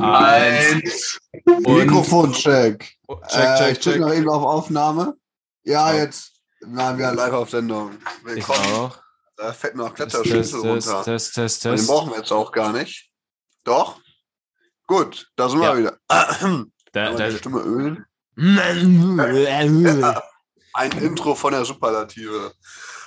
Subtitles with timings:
[0.00, 1.18] Eins.
[1.44, 2.96] Mikrofoncheck.
[3.08, 4.00] Oh, Check, Äh, check, ich check.
[4.00, 5.16] noch eben auf Aufnahme.
[5.64, 6.02] Ja, Ja.
[6.04, 7.98] jetzt waren wir live auf Sendung.
[8.20, 8.72] Ich Willkommen.
[8.74, 8.98] auch.
[9.36, 11.04] Da fällt noch Test, Kletterschlüssel test, runter.
[11.04, 11.86] test, test, Den test.
[11.88, 13.10] brauchen wir jetzt auch gar nicht.
[13.64, 14.00] Doch?
[14.86, 15.76] Gut, da sind wir Ja.
[15.78, 15.98] wieder.
[16.92, 18.06] Da, da, die Stimme ölen.
[18.36, 20.22] ja.
[20.72, 22.54] Ein Intro von der Superlative.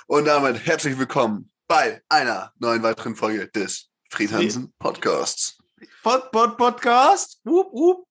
[0.06, 5.56] Und damit herzlich willkommen bei einer neuen weiteren Folge des Friedhansen Podcasts.
[6.02, 7.40] Pod, Pod, Podcast.
[7.44, 8.06] Wup, wup.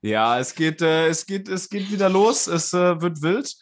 [0.00, 2.46] Ja, es geht, äh, es geht, es geht wieder los.
[2.46, 3.52] Es äh, wird wild.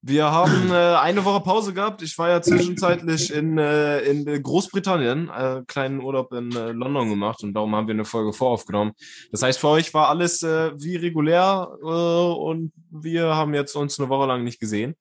[0.00, 2.00] Wir haben äh, eine Woche Pause gehabt.
[2.00, 7.42] Ich war ja zwischenzeitlich in, äh, in Großbritannien, äh, kleinen Urlaub in äh, London gemacht
[7.42, 8.94] und darum haben wir eine Folge voraufgenommen.
[9.32, 14.00] Das heißt, für euch war alles äh, wie regulär äh, und wir haben jetzt uns
[14.00, 14.96] eine Woche lang nicht gesehen.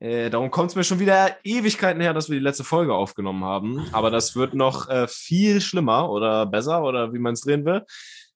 [0.00, 3.44] Äh, darum kommt es mir schon wieder Ewigkeiten her, dass wir die letzte Folge aufgenommen
[3.44, 3.86] haben.
[3.92, 7.84] Aber das wird noch äh, viel schlimmer oder besser oder wie man es drehen will.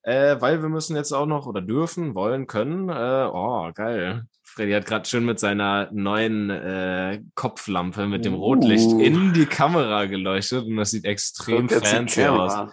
[0.03, 2.89] Äh, weil wir müssen jetzt auch noch oder dürfen, wollen, können.
[2.89, 4.25] Äh, oh, geil.
[4.43, 9.01] Freddy hat gerade schön mit seiner neuen äh, Kopflampe mit dem Rotlicht Uh.
[9.01, 12.71] in die Kamera geleuchtet und das sieht extrem die fancy aus.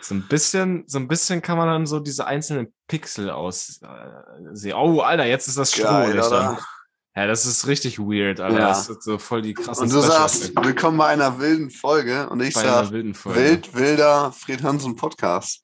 [0.00, 4.72] So ein bisschen, so ein bisschen kann man dann so diese einzelnen Pixel aus äh.
[4.72, 6.32] Oh, Alter, jetzt ist das Strohlicht?
[7.18, 8.60] Ja, das ist richtig weird, Alter.
[8.60, 8.68] Ja.
[8.68, 12.28] Das ist so voll die krassen Und du sagst, willkommen bei einer wilden Folge.
[12.30, 13.40] Und ich bei sag, einer wilden Folge.
[13.40, 15.62] wild, wilder Friedhansen Podcast.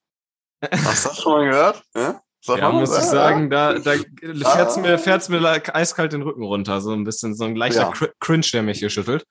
[0.69, 1.85] Hast du das schon mal gehört?
[1.95, 4.81] Ja, Sag Ja, mal, muss ich sagen, da, da fährt's Ah.
[4.81, 6.81] mir, fährt's mir eiskalt den Rücken runter.
[6.81, 7.91] So ein bisschen, so ein leichter Ja.
[7.93, 9.25] Cr- Cringe, der mich hier schüttelt.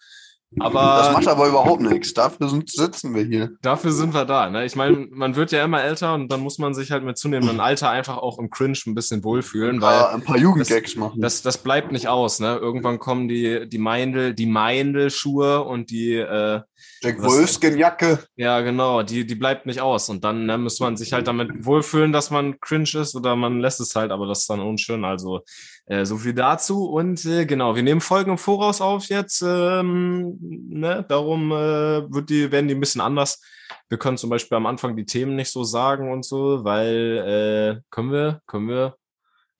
[0.55, 2.13] Das Aber macht aber überhaupt nichts.
[2.13, 3.51] Dafür sind, sitzen wir hier.
[3.61, 4.49] dafür sind wir da.
[4.49, 4.65] Ne?
[4.65, 7.59] Ich meine, man wird ja immer älter und dann muss man sich halt mit zunehmendem
[7.59, 11.21] Alter einfach auch im Cringe ein bisschen wohlfühlen, weil paar, ein paar Jugendgags machen.
[11.21, 12.39] das, das bleibt nicht aus.
[12.39, 12.57] Ne?
[12.57, 16.61] Irgendwann kommen die, die Meindl, die Meindl-Schuhe und die, äh,
[17.01, 18.19] Jack Wolfskin-Jacke.
[18.35, 20.09] Ja, genau, die, die bleibt nicht aus.
[20.09, 23.59] Und dann ne, muss man sich halt damit wohlfühlen, dass man cringe ist oder man
[23.59, 25.03] lässt es halt, aber das ist dann unschön.
[25.03, 25.41] Also
[25.85, 26.85] äh, so viel dazu.
[26.85, 29.41] Und äh, genau, wir nehmen Folgen im Voraus auf jetzt.
[29.41, 31.05] Ähm, ne?
[31.07, 33.41] Darum äh, wird die, werden die ein bisschen anders.
[33.89, 37.81] Wir können zum Beispiel am Anfang die Themen nicht so sagen und so, weil äh,
[37.89, 38.95] können wir, können wir,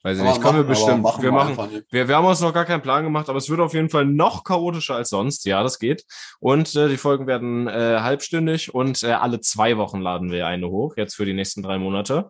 [0.04, 1.04] weiß ich nicht, können wir bestimmt.
[1.04, 1.92] wir machen, nicht.
[1.92, 4.06] wir, wir haben uns noch gar keinen Plan gemacht, aber es wird auf jeden Fall
[4.06, 5.46] noch chaotischer als sonst.
[5.46, 6.06] Ja, das geht.
[6.40, 10.70] Und äh, die Folgen werden äh, halbstündig und äh, alle zwei Wochen laden wir eine
[10.70, 12.30] hoch, jetzt für die nächsten drei Monate.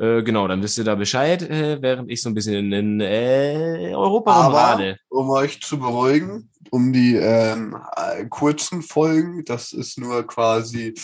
[0.00, 3.92] Äh, genau, dann wisst ihr da Bescheid, äh, während ich so ein bisschen in äh,
[3.94, 4.96] Europa Aber-.
[5.10, 10.94] Um euch zu beruhigen, um die ähm, äh, kurzen Folgen, das ist nur quasi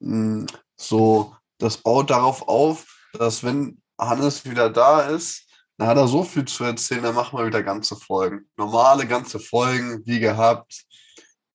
[0.00, 5.46] mh, so, das baut darauf auf, dass wenn Hannes wieder da ist,
[5.78, 8.46] dann hat er so viel zu erzählen, dann machen wir wieder ganze Folgen.
[8.56, 10.84] Normale ganze Folgen, wie gehabt,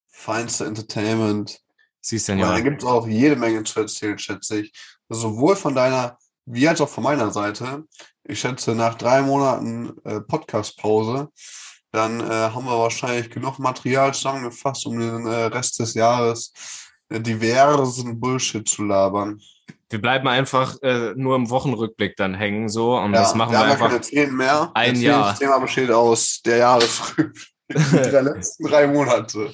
[0.09, 1.59] feinste Entertainment.
[1.99, 2.39] Siehst du Ja.
[2.39, 2.51] ja.
[2.53, 4.73] Da gibt es auch jede Menge zu erzählen, schätze ich.
[5.09, 6.17] Sowohl von deiner,
[6.47, 7.83] wie als auch von meiner Seite.
[8.23, 11.29] Ich schätze, nach drei Monaten äh, Podcast-Pause,
[11.91, 16.51] dann äh, haben wir wahrscheinlich genug Material zusammengefasst, um den äh, Rest des Jahres
[17.09, 19.39] äh, diversen Bullshit zu labern.
[19.89, 23.67] Wir bleiben einfach äh, nur im Wochenrückblick dann hängen so und das machen wir, haben
[23.67, 23.87] ja einfach.
[23.87, 24.69] keine Themen mehr.
[24.73, 25.37] ein das Jahr.
[25.37, 29.53] Thema besteht aus der Jahresrückblick der letzten drei Monate.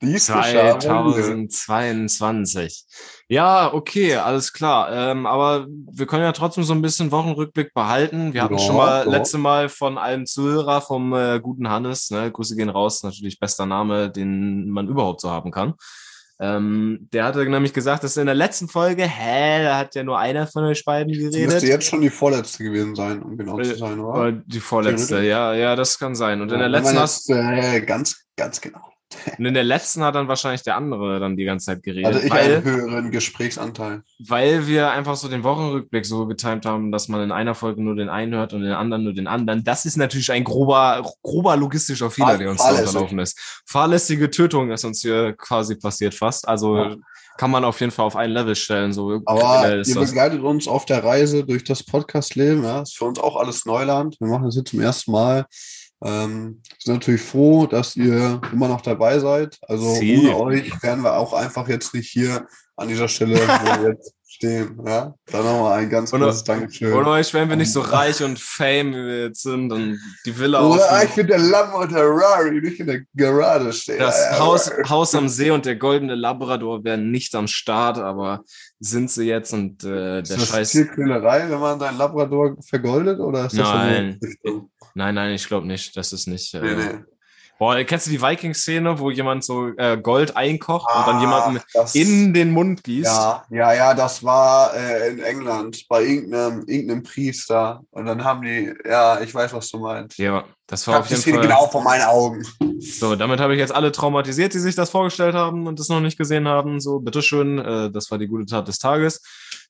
[0.00, 0.78] Die ist geschah.
[0.78, 2.84] 2022.
[3.28, 4.92] Ja, okay, alles klar.
[4.92, 8.34] Ähm, aber wir können ja trotzdem so ein bisschen Wochenrückblick behalten.
[8.34, 9.10] Wir hatten Ja, schon mal ja.
[9.10, 13.64] letzte Mal von einem Zuhörer vom äh, guten Hannes, ne, Grüße gehen raus, natürlich bester
[13.66, 15.74] Name, den man überhaupt so haben kann.
[16.40, 20.18] Ähm, der hatte nämlich gesagt, dass in der letzten Folge, hä, da hat ja nur
[20.18, 21.62] einer von euch beiden Das müsste geredet.
[21.62, 24.20] jetzt schon die vorletzte gewesen sein, um genau Äh, zu sein, oder?
[24.20, 26.40] Oder die vorletzte, ja, ja, das kann sein.
[26.42, 28.80] Und in der letzten hast, äh, ganz, ganz genau.
[29.38, 32.06] Und in der letzten hat dann wahrscheinlich der andere dann die ganze Zeit geredet.
[32.06, 34.02] Also ich weil, einen höheren Gesprächsanteil.
[34.18, 37.96] weil wir einfach so den Wochenrückblick so getimt haben, dass man in einer Folge nur
[37.96, 39.64] den einen hört und in der anderen nur den anderen.
[39.64, 43.38] Das ist natürlich ein grober, grober logistischer Fehler, Fahr- der uns da unterlaufen ist.
[43.66, 46.46] Fahrlässige Tötung ist uns hier quasi passiert fast.
[46.48, 46.96] Also Ja.
[47.36, 48.92] kann man auf jeden Fall auf ein Level stellen.
[48.92, 49.92] So Aber ihr das.
[49.94, 52.62] begleitet uns auf der Reise durch das Podcast-Leben.
[52.62, 52.82] Ja?
[52.82, 54.16] Ist für uns auch alles Neuland.
[54.20, 55.46] Wir machen das jetzt zum ersten Mal.
[56.02, 59.58] Ähm, sind natürlich froh, dass ihr immer noch dabei seid.
[59.62, 60.18] Also Sie.
[60.18, 62.46] ohne euch wären wir auch einfach jetzt nicht hier
[62.76, 64.78] an dieser Stelle, wo wir jetzt stehen.
[64.84, 65.14] Ja?
[65.30, 66.92] Dann nochmal ein ganz großes Dankeschön.
[66.92, 69.72] Ohne euch wären wir nicht so reich und fame, wie wir jetzt sind.
[69.72, 73.72] Und die Villa Oder ich bin der Lambo und der Rari nicht in der Garage
[73.72, 73.98] stehen.
[73.98, 74.82] Das Ja, Haus, Rari.
[74.88, 78.42] Haus am See und der goldene Labrador wären nicht am Start, aber
[78.80, 80.70] sind sie jetzt und äh, Ist der das Scheiß.
[80.72, 83.20] Tierquälerei, wenn man seinen Labrador vergoldet?
[83.20, 84.18] Oder ist das Nein.
[84.94, 85.96] Nein, nein, ich glaube nicht.
[85.96, 86.54] Das ist nicht.
[86.54, 87.13] Äh, Nee, nee.
[87.56, 91.60] Boah, kennst du die Viking-Szene, wo jemand so äh, Gold einkocht und dann Ah, jemanden
[91.72, 93.06] das- in den Mund gießt?
[93.06, 97.82] Ja, ja, ja, das war äh, in England bei irgendeinem, irgendeinem Priester.
[97.92, 100.18] Und dann haben die, ja, ich weiß, was du meinst.
[100.18, 101.46] Ja, das Ich war hab auf die jeden Szene Fall.
[101.46, 102.44] genau vor meinen Augen.
[102.80, 106.00] So, damit habe ich jetzt alle traumatisiert, die sich das vorgestellt haben und das noch
[106.00, 106.80] nicht gesehen haben.
[106.80, 109.22] So, bitteschön, äh, das war die gute Tat des Tages.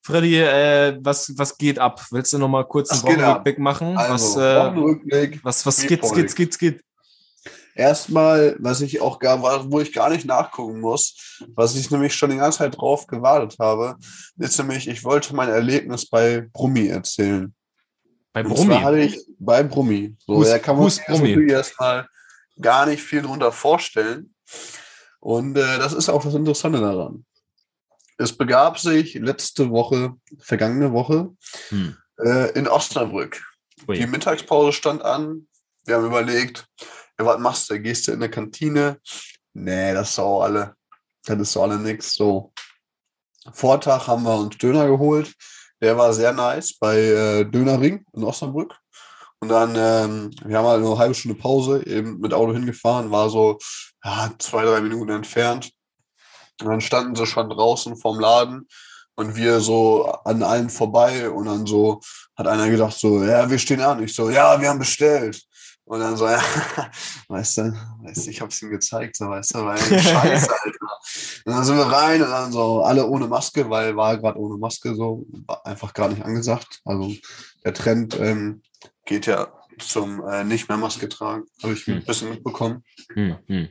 [0.03, 2.01] Freddy, äh, was, was geht ab?
[2.11, 3.19] Willst du noch mal kurz einen geht?
[3.23, 3.97] Wochenrückblick machen?
[3.99, 5.41] Also, was, äh, Wochenrückblick.
[5.45, 6.17] was, was geht, folgt.
[6.17, 6.85] geht, geht, geht?
[7.75, 12.31] Erstmal, was ich auch gar, wo ich gar nicht nachgucken muss, was ich nämlich schon
[12.31, 13.97] die ganze Zeit drauf gewartet habe,
[14.39, 17.53] ist nämlich, ich wollte mein Erlebnis bei Brummi erzählen.
[18.33, 19.05] Bei zwar hatte Brummi.
[19.05, 20.17] ich bei Brummi.
[20.27, 21.29] So, Hus- da kann man sich Brummi.
[21.31, 22.09] natürlich erstmal
[22.61, 24.35] gar nicht viel drunter vorstellen.
[25.21, 27.25] Und äh, das ist auch das Interessante daran.
[28.19, 31.31] Es begab sich letzte Woche, vergangene Woche,
[31.71, 31.97] Hm.
[32.19, 33.43] äh, in Osnabrück.
[33.89, 33.97] Ui.
[33.99, 35.49] Die Mittagspause stand an.
[35.85, 36.67] Wir haben überlegt,
[37.19, 37.81] ja, was machst du?
[37.81, 39.01] Gehst du in eine Kantine?
[39.53, 40.75] Nee, das ist auch alle.
[41.25, 42.15] Das ist so alle nix.
[42.15, 42.53] So.
[43.53, 45.35] Vortag haben wir uns Döner geholt.
[45.81, 48.75] Der war sehr nice bei äh, Dönerring in Osnabrück.
[49.41, 53.11] Und dann, ähm, wir haben halt nur eine halbe Stunde Pause, eben mit Auto hingefahren,
[53.11, 53.59] war so
[54.03, 55.71] ja, zwei, drei Minuten entfernt.
[56.63, 58.67] Und dann standen sie schon draußen vorm Laden
[59.17, 62.01] und wir so an allen vorbei und dann so
[62.37, 64.03] hat einer gedacht so, ja, wir stehen an.
[64.03, 65.43] Ich so, ja, wir haben bestellt.
[65.87, 66.43] Und dann so, ja,
[67.29, 70.99] weißt du, weißt du ich hab's ihm gezeigt, so, weißt du, weil Scheiße, Alter.
[71.45, 74.57] Und dann sind wir rein und dann so alle ohne Maske, weil war gerade ohne
[74.57, 76.81] Maske so, war einfach gar nicht angesagt.
[76.85, 77.15] Also
[77.65, 78.63] der Trend ähm,
[79.05, 79.49] geht ja
[79.79, 82.05] zum äh, nicht mehr Maske tragen, habe ich ein Hm.
[82.05, 82.83] bisschen mitbekommen.
[83.13, 83.69] Hm, hm.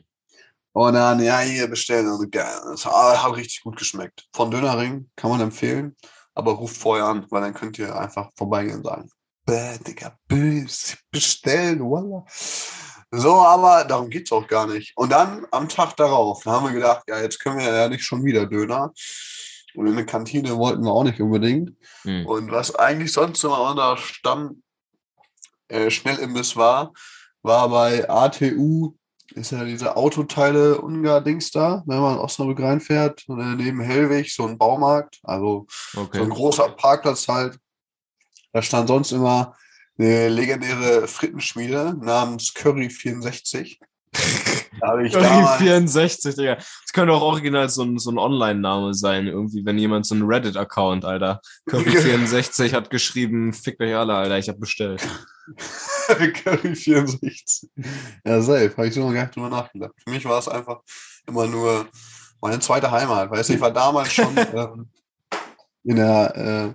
[0.74, 2.07] Und dann, ja, hier bestellen.
[2.07, 2.45] Und geil.
[2.71, 4.27] Das hat hat richtig gut geschmeckt.
[4.33, 5.95] Von Dönerring kann man empfehlen,
[6.33, 9.10] aber ruft vorher an, weil dann könnt ihr einfach vorbeigehen und sagen,
[9.45, 10.66] bäh, Digga, bäh,
[11.12, 12.25] bestellen, voila.
[13.12, 14.94] So, aber darum geht's auch gar nicht.
[14.98, 18.04] Und dann am Tag darauf, da haben wir gedacht, ja, jetzt können wir ja nicht
[18.04, 18.92] schon wieder Döner.
[19.75, 21.72] Und in eine Kantine wollten wir auch nicht unbedingt.
[22.04, 22.25] Hm.
[22.25, 24.63] Und was eigentlich sonst immer unser Stamm
[25.68, 26.94] äh, Schnellimbiss war,
[27.44, 28.96] war bei ATU,
[29.36, 33.24] ist ja diese Autoteile Ungar-Dings da, wenn man in Osnabrück reinfährt.
[33.28, 36.22] Und äh, neben Hellwig so ein Baumarkt, also so Okay.
[36.22, 37.57] ein großer Parkplatz halt.
[38.53, 39.55] Da stand sonst immer
[39.97, 43.79] eine legendäre Frittenschmiede namens Curry 64.
[44.79, 46.55] Da habe ich Curry damals, 64, Digga.
[46.55, 50.25] Das könnte auch original so ein, so ein Online-Name sein, irgendwie, wenn jemand so einen
[50.25, 51.39] Reddit-Account, Alter.
[51.67, 55.07] Curry 64 hat geschrieben, fickt euch alle, Alter, ich hab bestellt.
[56.07, 57.69] Curry 64.
[58.25, 58.73] Ja, safe.
[58.75, 59.94] Habe ich so noch gar nicht drüber nachgedacht.
[60.03, 60.81] Für mich war es einfach
[61.27, 61.88] immer nur
[62.41, 63.29] meine zweite Heimat.
[63.29, 64.89] Weißt du, ich war damals schon ähm,
[65.83, 66.73] in, der, äh,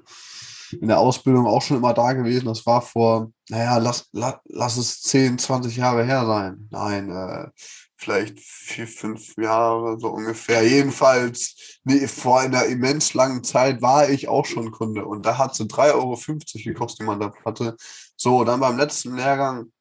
[0.72, 2.46] in der Ausbildung auch schon immer da gewesen.
[2.46, 6.68] Das war vor, naja, lass, la, lass es 10, 20 Jahre her sein.
[6.70, 7.48] Nein, äh,
[7.96, 10.66] vielleicht vier, fünf Jahre so ungefähr.
[10.66, 15.04] Jedenfalls, nee, vor einer immens langen Zeit war ich auch schon Kunde.
[15.04, 16.16] Und da hat sie 3,50 Euro
[16.64, 17.76] gekostet, die man da hatte.
[18.16, 19.72] So, dann beim letzten Lehrgang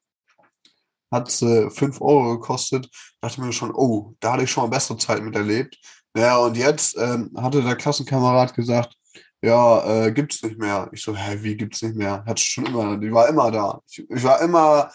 [1.10, 2.88] hat sie 5 Euro gekostet.
[3.20, 5.78] Dachte mir schon, oh, da hatte ich schon mal bessere Zeit miterlebt.
[6.16, 8.94] Ja, und jetzt ähm, hatte der Klassenkamerad gesagt,
[9.42, 10.88] ja, äh, gibt's nicht mehr.
[10.92, 12.24] Ich so, hä, wie gibt's nicht mehr?
[12.26, 13.80] Hat schon immer, die war immer da.
[13.88, 14.90] Ich, ich war immer,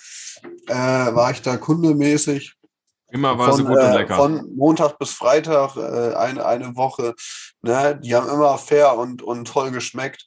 [0.67, 2.53] äh, war ich da kundemäßig.
[3.10, 4.15] Immer war sie Von, gut und äh, lecker.
[4.15, 7.13] Von Montag bis Freitag, äh, eine, eine Woche.
[7.62, 8.00] Ne?
[8.03, 10.25] Die haben immer fair und, und toll geschmeckt.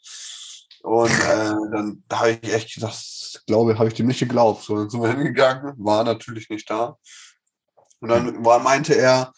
[0.82, 4.62] Und äh, dann da habe ich echt gedacht, glaube habe ich dem nicht geglaubt.
[4.62, 6.96] So, dann sind wir hingegangen, war natürlich nicht da.
[8.00, 9.32] Und dann war, meinte er,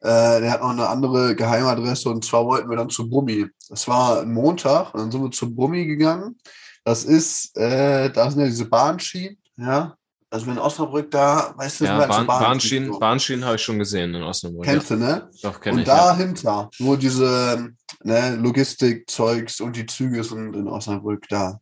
[0.00, 3.46] äh, der hat noch eine andere Geheimadresse und zwar wollten wir dann zu Brummi.
[3.68, 6.38] Das war ein Montag und dann sind wir zu Brummi gegangen.
[6.84, 9.94] Das ist, äh, da sind ja diese Bahnschienen, ja.
[10.32, 12.98] Also wenn Osnabrück da, weißt du, Ja, Bahn, Bahnschienen, so.
[13.00, 14.64] Bahnschienen habe ich schon gesehen in Osnabrück.
[14.64, 14.72] Ja.
[14.72, 15.28] Kennst du, ne?
[15.42, 15.88] Doch, kenne Und ich.
[15.88, 15.96] Ja.
[15.96, 17.68] dahinter, wo diese
[18.04, 21.58] ne, Logistikzeugs und die Züge sind in Osnabrück da.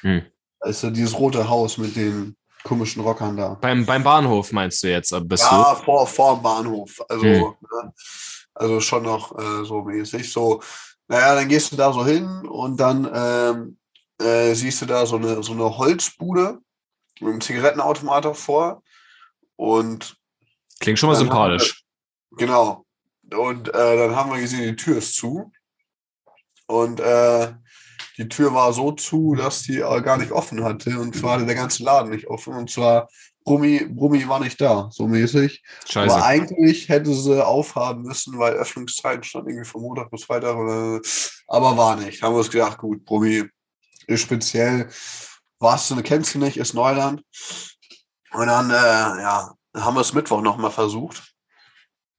[0.00, 0.22] Hm.
[0.58, 2.36] Da ist ja dieses rote Haus mit den
[2.68, 3.54] komischen Rockern da.
[3.54, 7.00] Beim, beim Bahnhof meinst du jetzt, äh, bist Ja, vor, vor dem Bahnhof.
[7.08, 7.40] Also, Hm.
[7.40, 7.92] ne,
[8.54, 10.30] also schon noch äh, so mäßig.
[10.30, 10.60] So,
[11.08, 13.78] naja, dann gehst du da so hin und dann ähm,
[14.20, 16.58] äh, siehst du da so eine, so eine Holzbude
[17.20, 18.82] mit einem Zigarettenautomat davor.
[19.56, 20.16] Und du?
[20.80, 21.82] Klingt schon mal sympathisch.
[22.32, 22.84] Genau.
[23.34, 25.50] Und äh, dann haben wir gesehen, die Tür ist zu.
[26.66, 27.52] Und äh,
[28.18, 30.98] die Tür war so zu, dass die äh, gar nicht offen hatte.
[30.98, 32.54] Und zwar hatte der ganze Laden nicht offen.
[32.54, 33.08] Und zwar
[33.44, 35.62] Brummi, Brummi war nicht da, so mäßig.
[35.88, 36.14] Scheiße.
[36.14, 40.56] Aber eigentlich hätte sie aufhaben müssen, weil Öffnungszeiten stand irgendwie von Montag bis Freitag.
[40.56, 41.00] Oder,
[41.46, 42.22] aber war nicht.
[42.22, 43.44] Haben wir uns gedacht, gut, Brummi
[44.08, 44.88] ist speziell.
[45.60, 47.22] Warst du, kennst du nicht, ist Neuland.
[48.32, 51.34] Und dann, äh, ja, haben wir es Mittwoch nochmal versucht.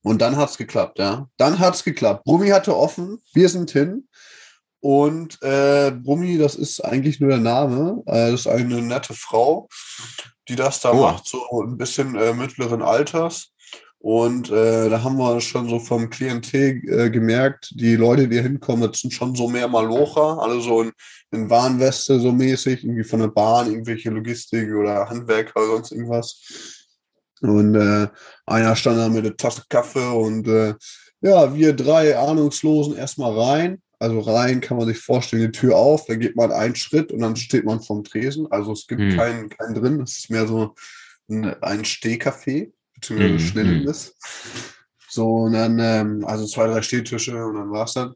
[0.02, 1.28] Und dann hat es geklappt, ja.
[1.38, 2.24] Dann hat es geklappt.
[2.24, 4.08] Brummi hatte offen, wir sind hin.
[4.82, 8.02] Und äh, Brummi, das ist eigentlich nur der Name.
[8.06, 9.68] Äh, das ist eine nette Frau,
[10.48, 11.02] die das da Oh.
[11.02, 13.52] macht, so ein bisschen äh, mittleren Alters.
[14.02, 18.44] Und äh, da haben wir schon so vom Klientel äh, gemerkt, die Leute, die hier
[18.44, 20.94] hinkommen, das sind schon so mehr Malocher, alle so in,
[21.32, 26.42] in Warnweste so mäßig, irgendwie von der Bahn, irgendwelche Logistik oder Handwerker oder sonst irgendwas.
[27.42, 28.08] Und äh,
[28.46, 30.76] einer stand da mit einer Tasse Kaffee und äh,
[31.20, 33.82] ja, wir drei Ahnungslosen erstmal rein.
[34.02, 37.20] Also rein kann man sich vorstellen, die Tür auf, da geht man einen Schritt und
[37.20, 38.50] dann steht man vom Tresen.
[38.50, 39.18] Also es gibt Hm.
[39.18, 40.74] keinen, keinen drin, es ist mehr so
[41.30, 44.16] ein, ein Stehcafé, beziehungsweise Hm, Schnellimbiss.
[45.10, 48.14] So, und dann, ähm, also zwei, drei Stehtische und dann war's dann.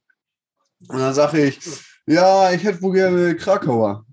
[0.88, 1.60] Und dann sage ich,
[2.06, 4.06] ja, ich hätte wohl gerne Krakauer.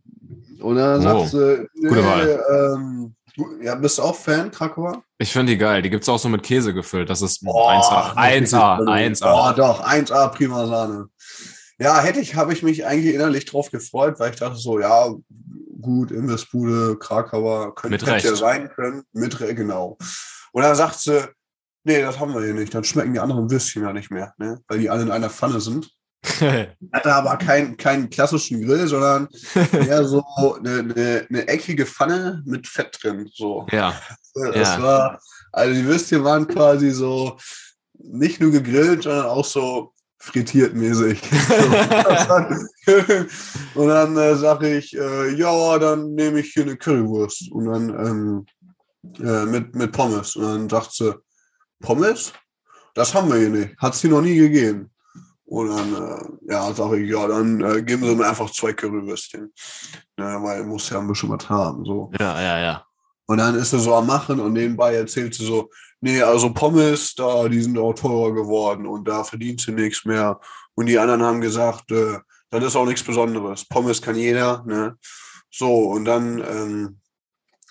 [0.60, 2.44] Und dann Oh, sagt sie, gute Wahl.
[2.50, 5.04] ähm, du- ja, bist du auch Fan, Krakauer?
[5.18, 5.82] Ich finde die geil.
[5.82, 7.10] Die gibt es auch so mit Käse gefüllt.
[7.10, 8.16] Das ist Boah, 1A.
[8.16, 8.78] 1A.
[8.80, 9.52] Oh, 1A.
[9.54, 11.08] doch, 1A, prima Sahne.
[11.80, 15.14] Ja, hätte ich, habe ich mich eigentlich innerlich drauf gefreut, weil ich dachte so, ja,
[15.80, 18.26] gut, Imbissbude, Krakauer, könnte Recht.
[18.37, 19.02] sein können.
[19.12, 19.96] Mit genau.
[20.52, 21.26] Und dann sagt sie,
[21.84, 22.75] nee, das haben wir hier nicht.
[22.75, 24.60] Dann schmecken die anderen Würstchen ja nicht mehr, ne?
[24.68, 25.90] weil die alle in einer Pfanne sind.
[26.92, 29.28] Hatte aber keinen keinen klassischen Grill, sondern
[29.72, 33.30] eher so eine, eine, eine eckige Pfanne mit Fett drin.
[33.34, 33.66] So.
[33.72, 33.94] ja.
[34.34, 34.82] Das Ja.
[34.82, 35.20] war,
[35.50, 37.38] also die Würstchen waren quasi so
[37.99, 41.20] nicht nur gegrillt, sondern auch so frittiert mäßig.
[43.74, 47.88] und dann äh, sage ich, äh, ja, dann nehme ich hier eine Currywurst und dann
[47.88, 48.46] ähm,
[49.18, 50.36] äh, mit, mit Pommes.
[50.36, 51.14] Und dann sagt sie,
[51.80, 52.32] Pommes?
[52.94, 53.76] Das haben wir hier nicht.
[53.78, 54.90] Hat es hier noch nie gegeben.
[55.46, 59.52] Und dann, äh, ja, sage ich, ja, dann äh, geben Sie mir einfach zwei Currywürstchen.
[60.18, 61.84] Ja, weil muss ja ein bisschen was haben.
[61.84, 62.12] So.
[62.20, 62.84] Ja, ja, ja.
[63.26, 65.70] Und dann ist er so am Machen und nebenbei erzählt sie so,
[66.00, 70.40] nee, also Pommes, da, die sind auch teurer geworden und da verdient sie nichts mehr.
[70.75, 72.19] Und die anderen haben gesagt, äh,
[72.50, 73.64] das ist auch nichts Besonderes.
[73.66, 74.97] Pommes kann jeder, ne?
[75.50, 77.00] So, und dann ähm,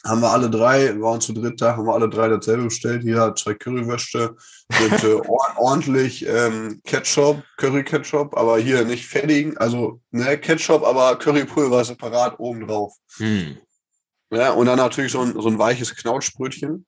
[0.06, 3.04] haben wir alle drei, waren zu dritt da, haben wir alle drei dasselbe bestellt.
[3.04, 4.36] Jeder hat zwei Currywürste
[4.82, 11.18] mit äh, or- ordentlich ähm, Ketchup, Curry-Ketchup, aber hier nicht fettigen, also ne, Ketchup, aber
[11.18, 12.94] Currypulver separat oben drauf.
[13.18, 13.58] Hm.
[14.32, 16.86] Ja, und dann natürlich so ein, so ein weiches Knautschbrötchen.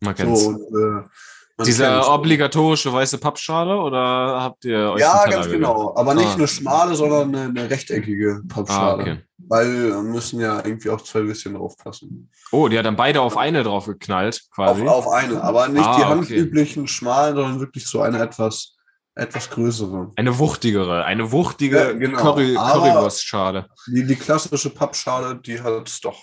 [0.00, 0.44] Man So, kennt's.
[0.46, 1.08] und, äh,
[1.56, 2.06] man Diese kennt's.
[2.08, 3.98] obligatorische weiße Pappschale oder
[4.42, 5.92] habt ihr euch Ja, ganz genau.
[5.96, 6.34] Aber nicht Ah.
[6.34, 9.02] eine schmale, sondern eine, eine rechteckige Ah, Pappschale.
[9.02, 9.18] okay.
[9.48, 12.30] Weil da müssen ja irgendwie auch zwei bisschen draufpassen.
[12.52, 14.86] Oh, die hat dann beide auf eine drauf geknallt, Auf, quasi.
[14.86, 15.42] auf eine.
[15.42, 16.10] Aber nicht Ah, die okay.
[16.10, 18.76] handüblichen schmalen, sondern wirklich so eine etwas,
[19.16, 20.12] etwas größere.
[20.14, 22.18] Eine wuchtigere, eine wuchtige Ja, genau.
[22.20, 23.66] Curry, Currywurstschale.
[23.88, 26.22] Die, die klassische Pappschale, die hat es doch.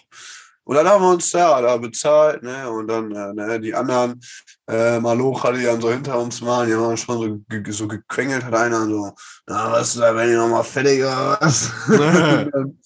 [0.65, 2.69] Und dann haben wir uns ja da bezahlt, ne?
[2.69, 4.19] Und dann äh, ne, die anderen
[4.67, 7.88] äh, Malocha, die dann so hinter uns waren, die haben dann schon so, ge so
[7.88, 9.12] gequengelt, hat einer so,
[9.48, 11.72] na, was ist da, wenn ich nochmal fertig oder was?
[11.88, 12.00] und,
[12.51, 12.79] dann,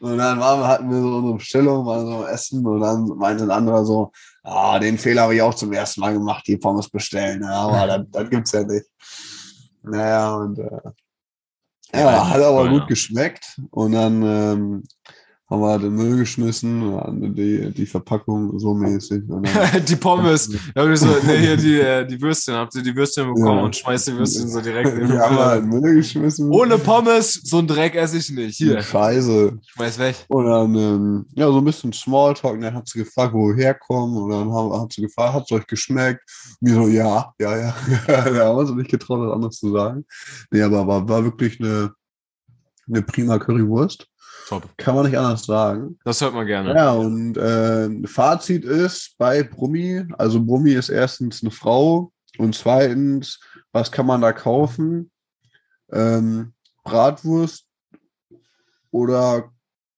[0.00, 3.42] und dann waren wir, hatten wir so unsere Bestellung, waren so Essen und dann meinte
[3.44, 4.12] ein anderer so,
[4.44, 7.86] ah, den Fehler habe ich auch zum ersten Mal gemacht, die Pommes bestellen, ja, aber
[7.86, 8.86] das, das gibt's ja nicht.
[9.82, 10.90] Naja, und äh,
[11.92, 12.70] ja, hat aber Ja.
[12.70, 13.60] gut geschmeckt.
[13.70, 14.84] Und dann ähm,
[15.54, 19.22] haben wir den Müll geschmissen, die, die Verpackung so mäßig.
[19.88, 20.48] Die Pommes.
[20.52, 22.54] Ich so, nee, hier die, äh, die Würstchen.
[22.54, 23.64] Habt ihr die Würstchen bekommen Ja.
[23.64, 25.80] und schmeißt die Würstchen so direkt in den wir haben halt Müll.
[25.80, 26.50] Müll geschmissen.
[26.50, 28.56] Ohne Pommes, so ein Dreck esse ich nicht.
[28.56, 29.58] Hier, Scheiße.
[29.66, 30.16] schmeiß weg.
[30.28, 32.54] Und dann, ähm, ja, so ein bisschen Smalltalk.
[32.54, 34.16] Und dann hat sie gefragt, wo wir herkommen.
[34.16, 36.20] Und dann haben, hat sie gefragt, hat es euch geschmeckt?
[36.60, 37.74] Und wir so, ja, ja, ja.
[38.06, 40.04] da haben wir uns nicht getraut, was anderes zu sagen.
[40.50, 41.92] Nee, aber war, war wirklich eine,
[42.88, 44.06] eine prima Currywurst.
[44.48, 44.68] Top.
[44.76, 45.98] Kann man nicht anders sagen.
[46.04, 46.74] Das hört man gerne.
[46.74, 53.40] Ja, und äh, Fazit ist bei Brummi, also Brummi ist erstens eine Frau und zweitens,
[53.72, 55.10] was kann man da kaufen?
[55.90, 57.66] Ähm, Bratwurst
[58.90, 59.50] oder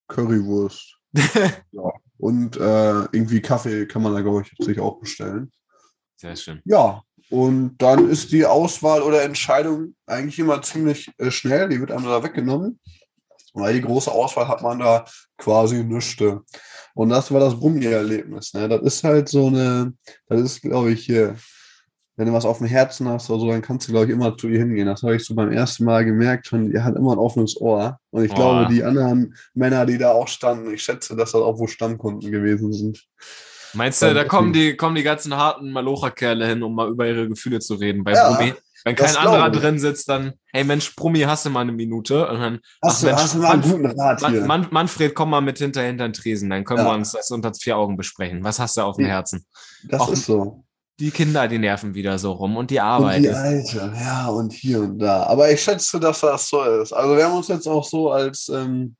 [0.07, 0.95] Currywurst.
[1.13, 1.91] ja.
[2.17, 5.51] Und äh, irgendwie Kaffee kann man da, glaube ich, sich auch bestellen.
[6.15, 6.61] Sehr schön.
[6.65, 11.69] Ja, und dann ist die Auswahl oder Entscheidung eigentlich immer ziemlich äh, schnell.
[11.69, 12.79] Die wird einem da weggenommen.
[13.59, 15.05] Weil die große Auswahl hat man da
[15.37, 16.41] quasi nüchte.
[16.93, 18.53] Und das war das Brummi-Erlebnis.
[18.53, 18.67] Ne?
[18.69, 19.93] Das ist halt so eine,
[20.27, 21.35] das ist, glaube ich, hier,
[22.15, 24.35] wenn du was auf dem Herzen hast oder so, dann kannst du, glaube ich, immer
[24.35, 24.87] zu ihr hingehen.
[24.87, 27.99] Das habe ich so beim ersten Mal gemerkt, schon, ihr hat immer ein offenes Ohr.
[28.09, 28.35] Und ich Oh.
[28.35, 32.31] glaube, die anderen Männer, die da auch standen, ich schätze, dass das auch wohl Stammkunden
[32.31, 33.05] gewesen sind.
[33.73, 37.27] Meinst du, da kommen die, kommen die ganzen harten Malocha-Kerle hin, um mal über ihre
[37.29, 38.29] Gefühle zu reden bei Ja.
[38.33, 38.53] Brummi?
[38.85, 39.59] Wenn kein anderer ich.
[39.59, 42.27] drin sitzt, dann, hey Mensch, Brummi, hast du mal eine Minute?
[42.27, 44.29] Und dann, Hast, ach du, Mensch, hast du mal einen Manf- guten Rat hier?
[44.41, 46.85] Man, Man, Manfred, komm mal mit hinter hinter den Tresen, dann können Ja.
[46.91, 48.43] wir uns das unter vier Augen besprechen.
[48.43, 49.05] Was hast du auf dem.
[49.07, 49.45] Herzen?
[49.83, 50.63] das auch- ist so.
[50.99, 53.21] Die Kinder, die nerven wieder so rum und die Und Arbeit.
[53.23, 55.23] die ist- Alte, ja, und hier und da.
[55.27, 56.91] Aber ich schätze, dass das so ist.
[56.91, 58.95] Also wir haben uns jetzt auch so als, ähm,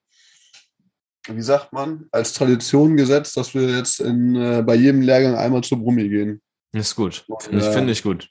[1.28, 5.62] wie sagt man, als Tradition gesetzt, dass wir jetzt in, äh, bei jedem Lehrgang einmal
[5.64, 6.42] zur Brummi gehen.
[6.72, 7.26] Ist gut.
[7.40, 7.72] Finde ich, Ja.
[7.72, 8.30] finde ich gut.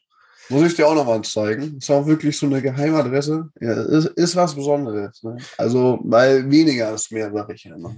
[0.49, 1.79] Muss ich dir auch noch mal zeigen.
[1.79, 3.51] Ist auch wirklich so eine Geheimadresse.
[3.61, 5.23] Ja, ist, ist was Besonderes.
[5.23, 5.37] Ne?
[5.59, 7.95] Also, weil weniger ist mehr, sag ich ja immer.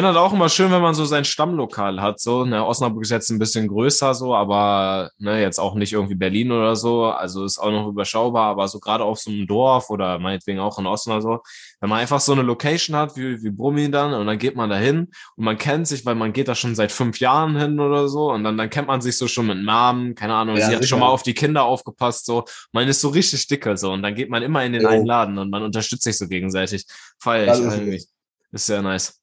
[0.00, 2.20] Finde halt auch immer schön, wenn man so sein Stammlokal hat.
[2.20, 6.14] So, ne, Osnabrück ist jetzt ein bisschen größer, so, aber ne, jetzt auch nicht irgendwie
[6.14, 7.04] Berlin oder so.
[7.04, 10.78] Also ist auch noch überschaubar, aber so gerade auf so einem Dorf oder meinetwegen auch
[10.78, 11.40] in oder so,
[11.80, 14.70] wenn man einfach so eine Location hat, wie, wie Brummi dann, und dann geht man
[14.70, 17.78] da hin und man kennt sich, weil man geht da schon seit fünf Jahren hin
[17.78, 20.66] oder so, und dann, dann kennt man sich so schon mit Namen, keine Ahnung, Ja,
[20.66, 20.88] sie hat sicher.
[20.90, 24.14] schon mal auf die Kinder aufgepasst, so, man ist so richtig dicke, so, und dann
[24.14, 24.88] geht man immer in den Jo.
[24.88, 26.84] einen Laden und man unterstützt sich so gegenseitig.
[27.18, 28.04] Feier Das ich irgendwie.
[28.52, 29.20] Ist sehr nice.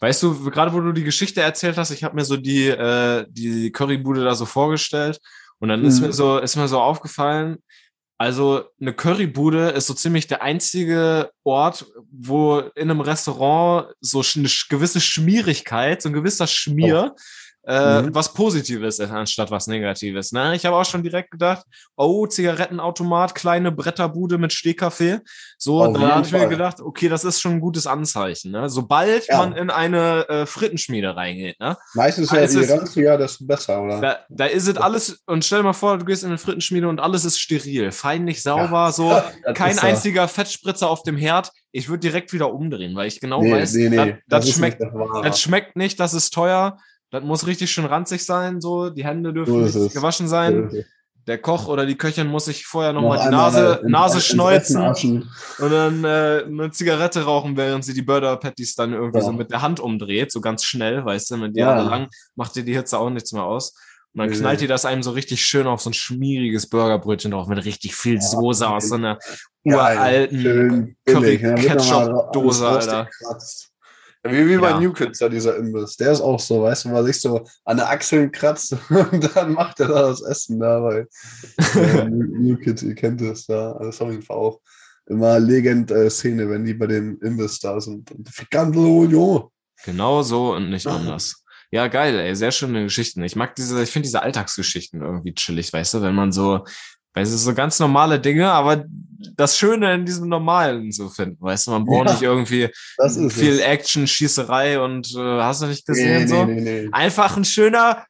[0.00, 3.24] Weißt du, gerade wo du die Geschichte erzählt hast, ich habe mir so die, äh,
[3.28, 5.18] die Currybude da so vorgestellt
[5.58, 6.08] und dann ist Mhm.
[6.08, 7.62] mir so, ist mir so aufgefallen,
[8.18, 14.48] also eine Currybude ist so ziemlich der einzige Ort, wo in einem Restaurant so eine
[14.68, 17.14] gewisse Schmierigkeit, so ein gewisser Schmier,
[17.66, 18.14] äh, Mhm.
[18.14, 20.30] was Positives ist, anstatt was Negatives.
[20.32, 20.54] Ne?
[20.54, 21.64] Ich habe auch schon direkt gedacht,
[21.96, 25.18] oh, Zigarettenautomat, kleine Bretterbude mit Stehkaffee.
[25.58, 28.52] So, Auf da habe ich mir gedacht, okay, das ist schon ein gutes Anzeichen.
[28.52, 28.68] Ne?
[28.68, 29.38] Sobald Ja.
[29.38, 31.76] man in eine äh, Frittenschmiede reingeht, ne?
[31.94, 34.00] Meistens ja, je ist- ranziger, desto besser, oder?
[34.00, 36.88] Da, da ist es alles, und stell dir mal vor, du gehst in eine Frittenschmiede
[36.88, 39.10] und alles ist steril, feinlich sauber, so,
[39.44, 41.50] Das kein ist ja- einziger Fettspritzer auf dem Herd.
[41.72, 44.16] Ich würde direkt wieder umdrehen, weil ich genau Nee, weiß, nee, nee.
[44.28, 45.22] das, das, schmeckt, das Wahre.
[45.22, 46.78] das schmeckt nicht, das ist teuer,
[47.10, 50.70] das muss richtig schön ranzig sein, so, die Hände dürfen So nicht gewaschen sein.
[51.28, 54.20] Der Koch oder die Köchin muss sich vorher Noch nochmal die einmal Nase, in- Nase
[54.20, 54.80] schneuzen
[55.58, 59.24] und dann äh, eine Zigarette rauchen, während sie die Burger Patties dann irgendwie Ja.
[59.24, 61.76] so mit der Hand umdreht, so ganz schnell, weißt du, mit Ja.
[61.78, 61.82] ja.
[61.82, 63.74] lang macht dir die Hitze auch nichts mehr aus.
[64.14, 67.48] Und dann knallt die das einem so richtig schön auf so ein schmieriges Burgerbrötchen drauf
[67.48, 69.18] mit richtig viel Soße aus so einer
[69.64, 73.08] uralten Curry-Ketchup-Dose, alles Alter.
[73.10, 73.72] rausgekratzt.
[74.26, 74.80] Ja, Wie, wie bei Ja.
[74.80, 75.96] New Kids, da dieser Imbiss.
[75.96, 79.52] Der ist auch so, weißt du, man sich so an der Achseln kratzt und dann
[79.52, 81.08] macht er da das Essen da, weil
[81.74, 83.76] äh, New Kids, ihr kennt es da.
[83.80, 84.60] Das ist auf jeden Fall auch
[85.06, 88.10] immer legend äh, Szene, wenn die bei dem Imbiss da sind.
[88.30, 89.52] Ficando.
[89.84, 91.42] Genau so und nicht anders.
[91.70, 93.22] Ja, geil, ey, sehr schöne Geschichten.
[93.24, 96.64] Ich mag diese, ich finde diese Alltagsgeschichten irgendwie chillig, weißt du, wenn man so,
[97.16, 98.84] weißt du, so ganz normale Dinge, aber
[99.36, 102.68] das Schöne in diesem Normalen zu finden, weißt du, man braucht Ja, nicht irgendwie
[103.30, 103.60] viel es.
[103.60, 106.44] Action, Schießerei und äh, hast du nicht Nee, gesehen nee, so?
[106.44, 106.88] nee, nee.
[106.92, 108.04] Einfach ein schöner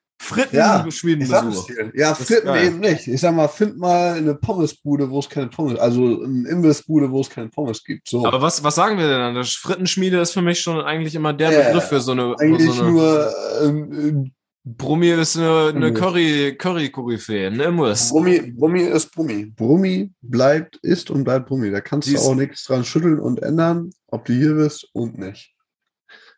[1.69, 1.91] dir.
[1.95, 3.07] Ja, Das ist Fritten eben nicht.
[3.07, 7.21] Ich sag mal, find mal eine Pommesbude, wo es keine Pommes, also eine Imbissbude, wo
[7.21, 8.09] es keine Pommes gibt.
[8.09, 8.27] So.
[8.27, 9.35] Aber was, was sagen wir denn dann?
[9.35, 12.73] Das Frittenschmiede ist für mich schon eigentlich immer der Ja, Begriff für so eine, Eigentlich
[12.73, 14.33] so eine nur ähm,
[14.69, 15.95] Brummi ist eine, eine.
[15.95, 18.11] Curry, Curry-Koryphäe, ein Imbiss.
[18.11, 19.47] Brummi, Brummi ist Brummi.
[19.47, 21.71] Brummi bleibt, ist und bleibt Brummi.
[21.71, 25.19] Da kannst Die du auch nichts dran schütteln und ändern, ob du hier bist und
[25.19, 25.55] nicht.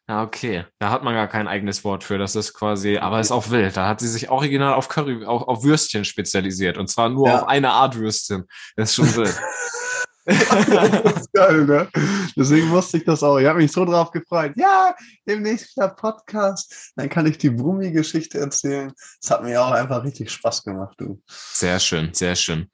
[0.07, 0.65] Ja, okay.
[0.79, 2.19] Da hat man gar kein eigenes Wort für.
[2.19, 3.79] Das ist quasi, aber ist auch wild.
[3.79, 6.77] Da hat sie sich original auf Curry, auf, auf Würstchen spezialisiert.
[6.77, 7.41] Und zwar nur Ja.
[7.41, 8.45] auf eine Art Würstchen.
[8.77, 9.35] Das ist schon wild.
[10.29, 11.89] das ist geil, ne?
[12.37, 13.39] Deswegen wusste ich das auch.
[13.39, 14.53] Ich habe mich so drauf gefreut.
[14.57, 14.95] Ja,
[15.27, 16.93] demnächst wieder Podcast.
[16.97, 18.93] Dann kann ich die Brummi-Geschichte erzählen.
[19.23, 21.21] Das hat mir auch einfach richtig Spaß gemacht, du.
[21.27, 22.69] Sehr schön, sehr schön.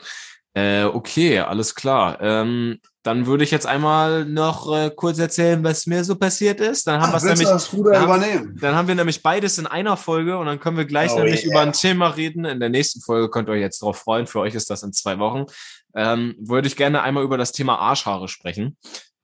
[0.56, 2.18] Äh, okay, alles klar.
[2.20, 6.86] Ähm, dann würde ich jetzt einmal noch äh, kurz erzählen, was mir so passiert ist.
[6.86, 7.48] Dann haben wir nämlich.
[7.48, 8.04] das Ruder Ja.
[8.04, 8.56] übernehmen?
[8.60, 11.44] Dann haben wir nämlich beides in einer Folge und dann können wir gleich Oh nämlich
[11.44, 11.52] yeah.
[11.52, 12.44] über ein Thema reden.
[12.44, 14.26] In der nächsten Folge könnt ihr euch jetzt drauf freuen.
[14.26, 15.44] Für euch ist das in zwei Wochen.
[15.94, 18.76] Ähm, würde ich gerne einmal über das Thema Arschhaare sprechen.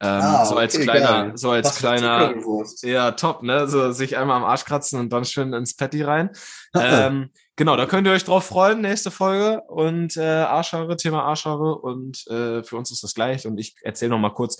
[0.02, 1.32] Ähm, Ah, so als okay, kleiner, geil.
[1.36, 2.34] so als Was kleiner,
[2.82, 3.68] ja, top, ne?
[3.68, 6.30] So sich einmal am Arsch kratzen und dann schön ins Patty rein.
[6.74, 7.30] ähm,
[7.60, 9.60] genau, da könnt ihr euch drauf freuen, nächste Folge.
[9.68, 11.74] Und äh, Arschhaare, Thema Arschhaare.
[11.76, 13.46] Und äh, für uns ist das gleich.
[13.46, 14.56] Und ich erzähle noch mal kurz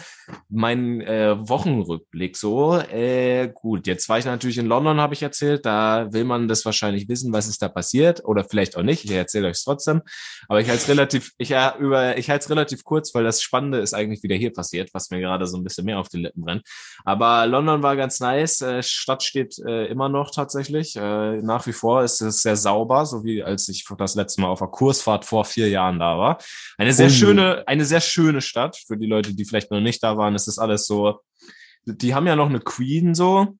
[0.50, 2.76] meinen äh, Wochenrückblick so.
[2.76, 5.64] Äh, gut, jetzt war ich natürlich in London, habe ich erzählt.
[5.64, 8.22] Da will man das wahrscheinlich wissen, was ist da passiert.
[8.26, 9.06] Oder vielleicht auch nicht.
[9.06, 10.02] Ich erzähle euch trotzdem.
[10.48, 13.78] Aber ich halte es relativ, ich, äh, ich halte es relativ kurz, weil das Spannende
[13.78, 16.42] ist eigentlich wieder hier passiert, was mir gerade so ein bisschen mehr auf die Lippen
[16.42, 16.64] brennt.
[17.06, 18.60] Aber London war ganz nice.
[18.60, 20.96] Äh, Stadt steht äh, immer noch tatsächlich.
[20.96, 24.48] Äh, nach wie vor ist es sehr sauber, so wie als ich das letzte Mal
[24.48, 26.38] auf der Kursfahrt vor vier Jahren da war.
[26.78, 27.12] Eine sehr Ui.
[27.12, 28.76] schöne, eine sehr schöne Stadt.
[28.86, 31.20] Für die Leute, die vielleicht noch nicht da waren, ist das alles so.
[31.84, 33.56] Die haben ja noch eine Queen so.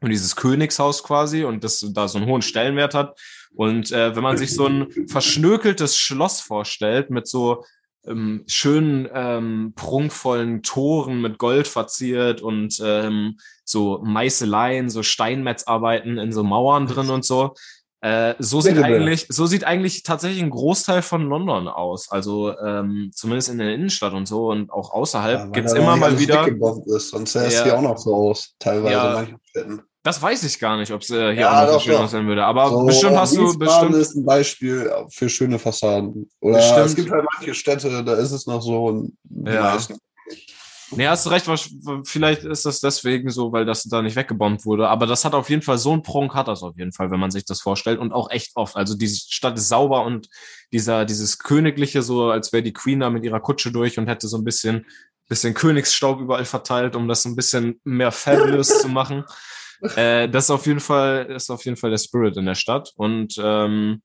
[0.00, 3.18] und dieses Königshaus quasi und das da so einen hohen Stellenwert hat.
[3.54, 7.64] Und äh, wenn man sich so ein verschnökeltes Schloss vorstellt mit so
[8.06, 16.32] ähm, schönen, ähm, prunkvollen Toren mit Gold verziert und ähm, so Meißeleien, so Steinmetzarbeiten in
[16.32, 17.54] so Mauern drin und so.
[18.04, 22.10] Äh, so sieht eigentlich, so sieht eigentlich tatsächlich ein Großteil von London aus.
[22.10, 25.96] Also ähm, zumindest in der Innenstadt und so und auch außerhalb ja, gibt es immer
[25.96, 26.46] mal wieder.
[26.84, 29.82] Ist, sonst sähe es ja, hier auch noch so aus, teilweise ja, in manchen Städten.
[30.02, 32.26] Das weiß ich gar nicht, ob es äh, hier ja, auch noch so schön aussehen
[32.26, 32.44] würde.
[32.44, 33.94] Aber so, bestimmt hast du bestimmt.
[33.94, 36.30] ist ein Beispiel für schöne Fassaden.
[36.40, 36.86] Oder bestimmt.
[36.86, 39.78] es gibt halt manche Städte, da ist es noch so und ja.
[40.96, 41.48] Nee, hast du recht,
[42.04, 44.88] vielleicht ist das deswegen so, weil das da nicht weggebombt wurde.
[44.88, 47.20] Aber das hat auf jeden Fall, so ein Prunk hat das auf jeden Fall, wenn
[47.20, 47.98] man sich das vorstellt.
[47.98, 48.76] Und auch echt oft.
[48.76, 50.28] Also die Stadt ist sauber und
[50.72, 54.28] dieser, dieses Königliche, so als wäre die Queen da mit ihrer Kutsche durch und hätte
[54.28, 54.86] so ein bisschen,
[55.28, 59.24] bisschen Königsstaub überall verteilt, um das ein bisschen mehr fabulous zu machen
[59.96, 62.92] äh, das ist auf jeden Fall, ist auf jeden Fall der Spirit in der Stadt.
[62.96, 64.02] Und ähm,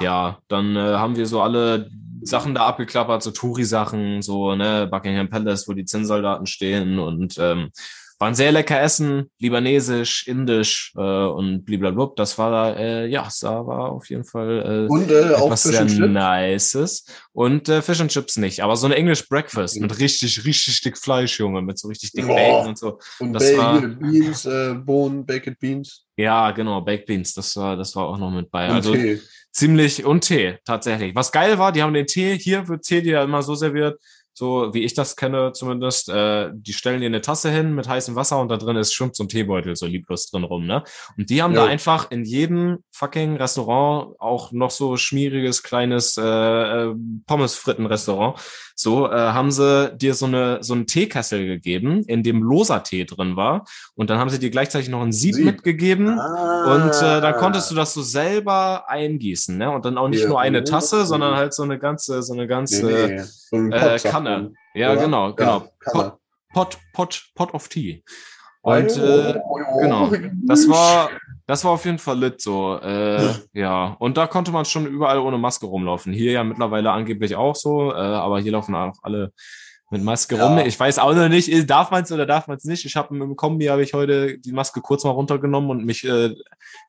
[0.00, 1.90] ja, dann äh, haben wir so alle
[2.22, 7.70] Sachen da abgeklappert, so Touri-Sachen, so ne, Buckingham Palace, wo die Zinnsoldaten stehen und ähm,
[8.18, 12.14] waren sehr lecker essen, libanesisch, indisch äh, und blablabla.
[12.16, 17.04] Das war, äh, ja, das war auf jeden Fall äh, und, äh, etwas sehr Nices.
[17.32, 19.82] Und äh, Fish and Chips nicht, aber so ein English Breakfast mhm.
[19.82, 22.98] mit richtig, richtig dick Fleisch, Junge, mit so richtig dick Bacon und so.
[23.20, 26.04] Und das war, Beans, äh, Bohnen, Baked Beans.
[26.16, 28.68] Ja, genau, Baked Beans, das war, das war auch noch mit bei.
[28.68, 29.20] Und also Tee.
[29.52, 31.14] ziemlich, und Tee, tatsächlich.
[31.14, 34.00] Was geil war, die haben den Tee, hier wird Tee dir ja immer so serviert,
[34.38, 38.14] so wie ich das kenne zumindest, äh, die stellen dir eine Tasse hin mit heißem
[38.14, 40.84] Wasser und da drin ist schwimmt so ein Teebeutel so lieblos drin rum, ne?
[41.16, 41.64] Und die haben ja.
[41.64, 46.94] da einfach in jedem fucking Restaurant auch noch so schmieriges kleines äh, äh
[47.26, 48.38] Pommesfritten-Restaurant.
[48.76, 53.04] So äh, haben sie dir so eine so einen Teekessel gegeben, in dem loser Tee
[53.04, 53.64] drin war
[53.96, 55.46] und dann haben sie dir gleichzeitig noch ein Sieb, Sieb.
[55.46, 56.76] mitgegeben ah.
[56.76, 59.68] und äh, dann konntest du das so selber eingießen, ne?
[59.72, 60.28] Und dann auch nicht ja.
[60.28, 63.22] nur eine Tasse, sondern halt so eine ganze so eine ganze nee, nee.
[63.50, 64.27] So äh, Kanne.
[64.74, 65.00] Ja, oder?
[65.00, 65.68] genau, genau.
[65.94, 66.18] Ja,
[66.52, 68.02] Pot, Pot, Pot of Tea.
[68.62, 69.40] Und äh,
[69.80, 70.10] genau,
[70.46, 71.10] das war,
[71.46, 72.78] das war auf jeden Fall lit so.
[72.78, 76.12] Äh, ja, und da konnte man schon überall ohne Maske rumlaufen.
[76.12, 79.32] Hier ja mittlerweile angeblich auch so, äh, aber hier laufen auch alle
[79.90, 80.46] mit Maske ja.
[80.46, 80.58] rum.
[80.66, 82.84] Ich weiß auch noch nicht, darf man es oder darf man es nicht.
[82.84, 86.34] Ich habe im Kombi habe ich heute die Maske kurz mal runtergenommen und mich äh,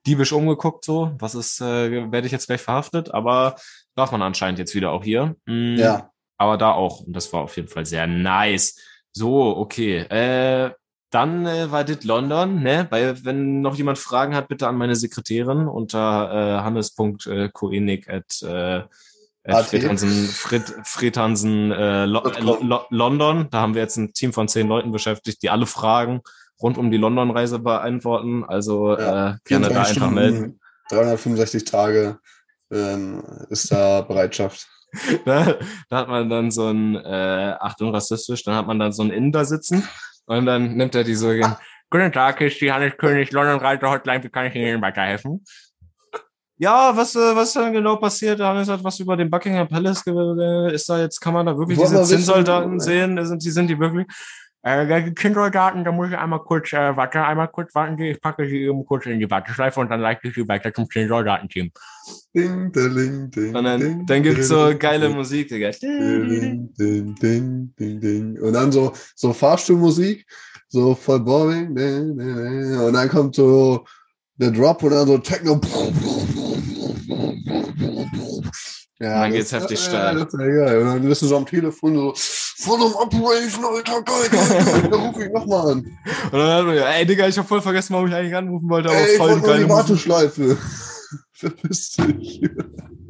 [0.06, 0.84] diebisch umgeguckt.
[0.84, 3.14] So, was ist, äh, werde ich jetzt gleich verhaftet?
[3.14, 3.56] Aber
[3.96, 5.36] darf man anscheinend jetzt wieder auch hier.
[5.46, 6.10] Mm, ja.
[6.40, 7.02] Aber da auch.
[7.02, 8.80] Und das war auf jeden Fall sehr nice.
[9.12, 9.98] So, okay.
[9.98, 10.72] Äh,
[11.12, 12.88] dann äh, war das London, ne?
[12.90, 18.84] Weil, wenn noch jemand Fragen hat, bitte an meine Sekretärin unter äh, hannes.koenig at, äh,
[19.44, 22.22] at Frithansen, Frit, Frithansen äh, Lo
[22.62, 23.48] Lo London.
[23.50, 26.22] Da haben wir jetzt ein Team von zehn Leuten beschäftigt, die alle Fragen
[26.62, 28.44] rund um die London-Reise beantworten.
[28.46, 30.60] Also ja, äh, gerne da einfach Stunden, melden.
[30.90, 32.20] 365 Tage
[32.72, 34.68] ähm, ist da Bereitschaft.
[35.26, 35.56] da,
[35.90, 39.12] da, hat man dann so ein, äh, Achtung, rassistisch, dann hat man dann so einen
[39.12, 39.88] Inder sitzen
[40.26, 41.32] und dann nimmt er die so,
[41.92, 45.44] Guten Tag, ist die Hannes König London Reise Hotline, wie kann ich Ihnen weiterhelfen?
[46.58, 48.40] Ja, was, äh, was ist denn genau passiert?
[48.40, 50.04] Hannes hat was über den Buckingham Palace,
[50.74, 53.26] ist da jetzt, kann man da wirklich diese Zinnsoldaten sehen?
[53.26, 54.06] Sind die, sind die wirklich?
[54.62, 58.64] Äh, Kindergarten, da muss ich einmal kurz, äh, warte, einmal kurz warten, ich packe sie
[58.64, 61.72] eben kurz in die Warteschleife und dann leite ich sie weiter zum Kindergarten-Team.
[62.36, 65.72] Ding, ding, ding, und dann, dann gibt's so geile Musik, Digga.
[65.72, 68.38] Ding, ding, ding, ding, ding.
[68.42, 70.26] Und dann so, so Fahrstuhlmusik,
[70.68, 73.86] so voll boring, und dann kommt so
[74.36, 75.62] der Drop und dann so Techno.
[79.02, 80.18] Ja, und dann geht's heftig steil.
[80.18, 80.80] Ja, das ist ja geil.
[80.80, 82.14] Und dann bist du so am Telefon so,
[82.60, 84.90] von einem Operation, Alter, geil, geil, geil.
[84.92, 85.78] Da rufe ich nochmal an.
[85.80, 88.90] Und dann hat man ey Digga, ich hab voll vergessen, warum ich eigentlich anrufen wollte,
[88.90, 90.58] aber ey, voll ich geile die Warteschleife.
[91.32, 92.42] Verpiss dich.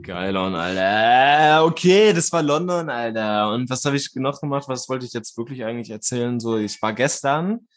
[0.03, 1.65] Geil, Alter.
[1.65, 3.51] Okay, das war London, Alter.
[3.51, 4.65] Und was habe ich noch gemacht?
[4.67, 6.39] Was wollte ich jetzt wirklich eigentlich erzählen?
[6.39, 7.67] So, ich war gestern.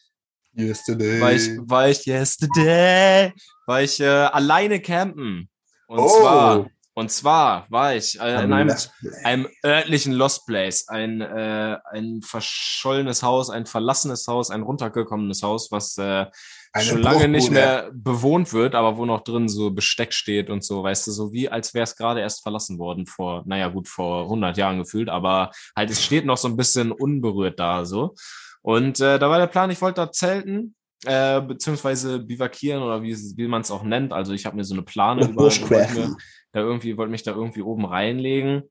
[0.55, 1.21] Yesterday.
[1.21, 3.33] War ich, war ich yesterday.
[3.67, 5.49] War ich äh, alleine campen.
[5.87, 6.21] Und oh.
[6.21, 8.75] zwar und zwar war ich äh, in einem,
[9.25, 15.71] einem örtlichen Lost Place, ein, äh, ein verschollenes Haus, ein verlassenes Haus, ein runtergekommenes Haus,
[15.71, 16.27] was äh,
[16.81, 20.83] schon lange nicht mehr bewohnt wird, aber wo noch drin so Besteck steht und so,
[20.83, 24.25] weißt du, so wie als wäre es gerade erst verlassen worden vor, naja gut, vor
[24.25, 28.15] 100 Jahren gefühlt, aber halt es steht noch so ein bisschen unberührt da so.
[28.61, 30.75] Und äh, da war der Plan, ich wollte da zelten,
[31.05, 34.13] äh, beziehungsweise bivakieren oder wie, wie man es auch nennt.
[34.13, 35.51] Also ich habe mir so eine Plane über,
[36.53, 38.63] da irgendwie, wollte mich da irgendwie oben reinlegen.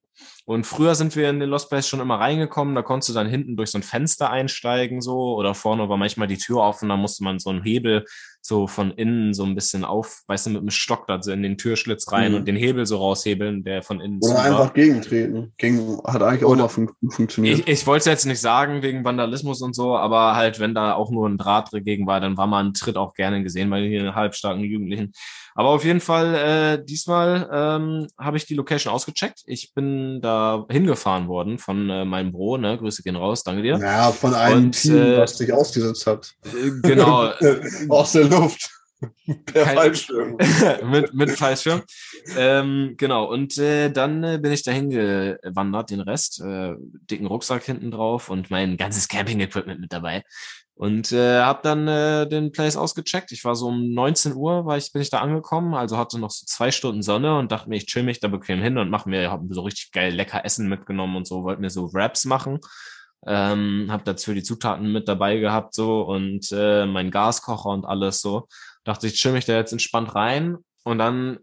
[0.45, 3.27] Und früher sind wir in den Lost Place schon immer reingekommen, da konntest du dann
[3.29, 6.97] hinten durch so ein Fenster einsteigen, so, oder vorne war manchmal die Tür offen, da
[6.97, 8.05] musste man so einen Hebel
[8.43, 11.43] so von innen so ein bisschen auf, weißt du, mit einem Stock da so in
[11.43, 12.37] den Türschlitz rein Mhm.
[12.39, 14.43] und den Hebel so raushebeln, der von innen Oder war.
[14.43, 15.53] einfach gegentreten.
[15.57, 17.59] Gegen, hat eigentlich auch Oder- mal fun funktioniert.
[17.59, 21.11] Ich, ich wollte jetzt nicht sagen wegen Vandalismus und so, aber halt, wenn da auch
[21.11, 24.15] nur ein Draht dagegen war, dann war mal ein Tritt auch gerne gesehen bei den
[24.15, 25.11] halbstarken Jugendlichen.
[25.53, 26.33] Aber auf jeden Fall,
[26.79, 29.41] äh, diesmal ähm, habe ich die Location ausgecheckt.
[29.45, 32.77] Ich bin da hingefahren worden von äh, meinem Bro, ne?
[32.77, 33.77] Grüße gehen raus, danke dir.
[33.77, 36.33] ja, von einem Und, Team, äh, was dich ausgesetzt hat.
[36.45, 37.31] Äh, genau,
[37.89, 38.69] Aus der Luft.
[39.45, 40.37] Per Kein- Fallschirm.
[40.91, 41.81] mit, mit Fallschirm.
[42.37, 46.75] Ähm, genau, und äh, dann äh, bin ich dahin gewandert, den Rest, äh,
[47.09, 50.23] dicken Rucksack hinten drauf und mein ganzes Camping-Equipment mit dabei.
[50.75, 53.31] Und äh, habe dann äh, den Place ausgecheckt.
[53.31, 56.31] Ich war so um 19 Uhr, war ich, bin ich da angekommen, also hatte noch
[56.31, 59.07] so zwei Stunden Sonne und dachte mir, ich chill mich da bequem hin und mache
[59.07, 62.59] mir, habe so richtig geil lecker Essen mitgenommen und so, wollte mir so Wraps machen.
[63.27, 68.21] Ähm, habe dazu die Zutaten mit dabei gehabt so und äh, mein Gaskocher und alles
[68.21, 68.47] so.
[68.83, 71.37] Dachte ich, chill mich da jetzt entspannt rein und dann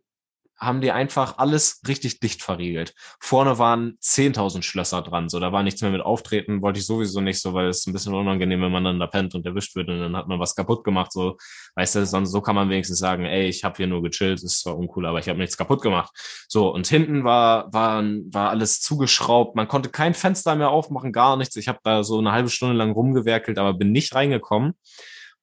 [0.58, 2.94] haben die einfach alles richtig dicht verriegelt.
[3.20, 7.20] Vorne waren 10.000 Schlösser dran, so da war nichts mehr mit Auftreten, wollte ich sowieso
[7.20, 9.88] nicht so, weil es ein bisschen unangenehm, wenn man dann da pennt und erwischt wird
[9.88, 11.36] und dann hat man was kaputt gemacht, so,
[11.76, 14.60] weißt du, sonst so kann man wenigstens sagen, ey, ich habe hier nur gechillt, ist
[14.60, 16.10] zwar uncool, aber ich habe nichts kaputt gemacht.
[16.48, 21.36] So, und hinten war, war, war alles zugeschraubt, man konnte kein Fenster mehr aufmachen, gar
[21.36, 21.56] nichts.
[21.56, 24.74] Ich habe da so eine halbe Stunde lang rumgewerkelt, aber bin nicht reingekommen.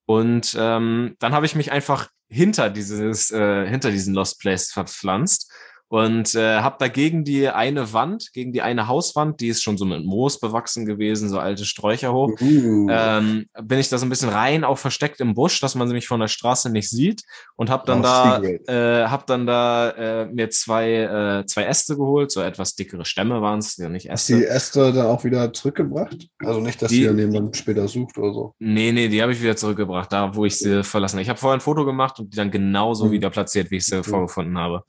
[0.06, 5.52] Und ähm, dann habe ich mich einfach hinter dieses, äh, hinter diesen Lost Place verpflanzt
[5.88, 9.86] und äh, habe dagegen die eine Wand, gegen die eine Hauswand, die ist schon so
[9.86, 12.32] mit Moos bewachsen gewesen, so alte Sträucher hoch.
[12.42, 15.88] Uh, Ähm, bin ich da so ein bisschen rein, auch versteckt im Busch, dass man
[15.90, 17.22] mich von der Straße nicht sieht
[17.56, 21.96] und habe dann Oh, da, äh, hab dann da äh, mir zwei äh, zwei Äste
[21.96, 24.56] geholt, so etwas dickere Stämme waren es, ja nicht Hast du die Äste.
[24.82, 26.28] Äste dann auch wieder zurückgebracht?
[26.40, 28.56] Also nicht, dass Die- dann jemand später sucht oder so.
[28.60, 31.22] Nee, nee, die habe ich wieder zurückgebracht, da wo ich sie verlassen habe.
[31.24, 33.12] Ich habe vorher ein Foto gemacht und die dann genauso Mhm.
[33.12, 34.04] wieder platziert, wie ich sie Mhm.
[34.04, 34.84] vorgefunden habe.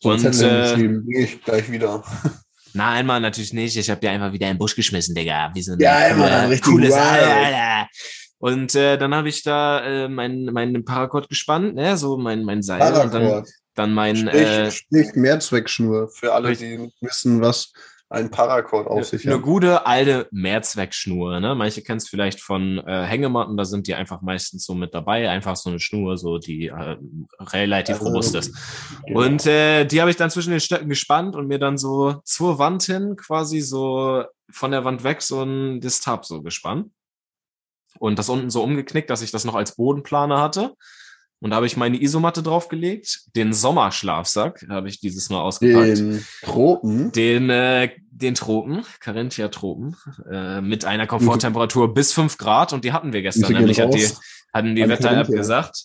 [0.00, 2.02] So Und, Zettel äh, ich gleich wieder.
[2.74, 3.76] Na, einmal natürlich nicht.
[3.76, 5.50] Ich habe die einfach wieder in den Busch geschmissen, Digga.
[5.54, 6.92] Wie so eine Ja, einmal richtig coole wild.
[6.92, 7.88] Sache, Alter.
[8.38, 11.96] Und äh, dann habe ich da äh, mein, mein Paracord gespannt, ne?
[11.96, 12.80] so mein, mein Seil.
[12.80, 13.48] Und dann, Paracord.
[13.74, 16.08] dann mein, Sprich, äh, sprich Mehrzweckschnur.
[16.08, 17.72] Für alle, die nicht wissen, was
[18.10, 21.40] ein Paracord auf sich eine gute alte Mehrzweckschnur.
[21.40, 21.54] Ne?
[21.54, 25.28] Manche kennen es vielleicht von äh, Hängematten, da sind die einfach meistens so mit dabei.
[25.28, 26.96] Einfach so eine Schnur, so die äh,
[27.40, 28.54] relativ Also, robust ist.
[29.06, 29.20] Genau.
[29.20, 32.58] Und äh, die habe ich dann zwischen den Stöcken gespannt und mir dann so zur
[32.58, 36.90] Wand hin quasi so von der Wand weg so ein Distab so gespannt.
[37.98, 40.74] Und das unten so umgeknickt, dass ich das noch als Bodenplaner hatte.
[41.40, 43.36] Und da habe ich meine Isomatte draufgelegt.
[43.36, 45.98] Den Sommerschlafsack habe ich dieses Mal ausgepackt.
[45.98, 47.12] Den Tropen.
[47.12, 49.96] Den, äh, den Tropen, Carinthia Tropen,
[50.30, 52.72] äh, mit einer Komforttemperatur bis fünf Grad.
[52.72, 54.08] Und die hatten wir gestern, nämlich hat die,
[54.52, 55.84] hatten die Wetter-App gesagt.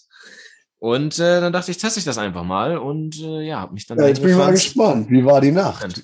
[0.79, 2.77] Und äh, dann dachte ich, teste ich das einfach mal.
[2.77, 5.09] Und äh, ja, habe mich dann Ja, jetzt bin ich mal gespannt.
[5.09, 6.03] Wie war die Nacht?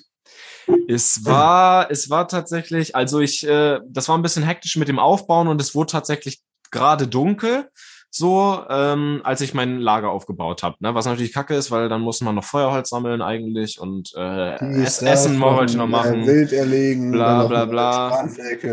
[0.88, 4.98] Es war, es war tatsächlich, also ich, äh, das war ein bisschen hektisch mit dem
[4.98, 7.68] Aufbauen und es wurde tatsächlich gerade dunkel,
[8.12, 10.76] so, ähm, als ich mein Lager aufgebaut habe.
[10.80, 10.94] Ne?
[10.94, 15.00] Was natürlich kacke ist, weil dann muss man noch Feuerholz sammeln eigentlich und äh, das,
[15.00, 16.26] Essen wollte ich noch äh, machen.
[16.26, 17.12] Wild erlegen.
[17.12, 18.24] Bla, bla, bla.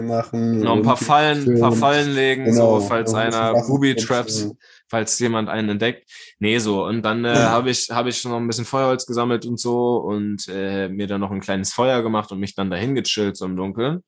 [0.02, 0.60] Machen.
[0.62, 3.54] noch ein paar und Fallen, ein paar schön- Fallen legen, Genau, so, falls bisschen einer
[3.68, 3.96] Booby.
[3.96, 4.50] Traps,
[4.90, 6.10] falls jemand einen entdeckt.
[6.40, 6.86] Nee, so.
[6.86, 7.50] Und dann äh, Ja.
[7.52, 11.22] habe ich, habe ich noch ein bisschen Feuerholz gesammelt und so und äh, mir dann
[11.22, 14.04] noch ein kleines Feuer gemacht und mich dann dahin gechillt so im Dunkeln.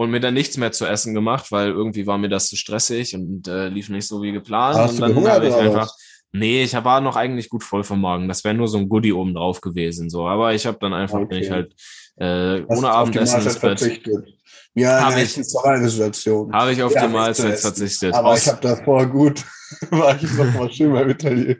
[0.00, 3.14] Und mir dann nichts mehr zu essen gemacht, weil irgendwie war mir das zu stressig
[3.14, 4.78] und äh, lief nicht so wie geplant.
[4.78, 5.82] Hast und du dann gehungert habe ich einfach.
[5.88, 5.98] was?
[6.32, 8.26] Nee, ich war noch eigentlich gut voll vom Morgen.
[8.26, 10.08] Das wäre nur so ein Goodie oben drauf gewesen.
[10.08, 10.26] so.
[10.26, 11.40] Aber ich habe dann einfach, bin Okay.
[11.40, 11.74] ich halt
[12.16, 13.78] äh, Hast ohne Abendessen ins Bett.
[13.78, 14.26] verzichtet.
[14.74, 15.34] Ja, Hab nee, ich.
[15.34, 16.50] Situation.
[16.50, 18.14] Habe ich auf Ja, die Mahlzeit verzichtet.
[18.14, 19.44] Aber Aus- ich habe davor gut,
[19.90, 21.56] war ich noch mal schön beim Italiener.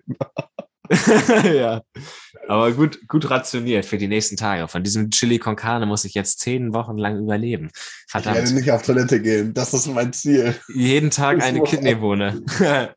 [1.44, 1.83] ja.
[2.48, 4.66] Aber gut, gut rationiert für die nächsten Tage.
[4.66, 7.70] Von diesem Chili con Carne muss ich jetzt zehn Wochen lang überleben.
[8.09, 8.55] Ich werde Verdammt.
[8.55, 9.55] nicht auf Toilette gehen.
[9.55, 10.55] Das ist mein Ziel.
[10.74, 12.42] Jeden Tag Das eine Kidneybohne.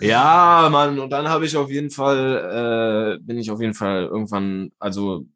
[0.00, 1.00] ja, Mann.
[1.00, 5.26] Und dann habe ich auf jeden Fall, äh, bin ich auf jeden Fall irgendwann, also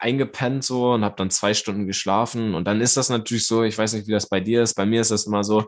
[0.00, 3.78] eingepennt so und habe dann zwei Stunden geschlafen und dann ist das natürlich so, ich
[3.78, 5.66] weiß nicht, wie das bei dir ist, bei mir ist das immer so,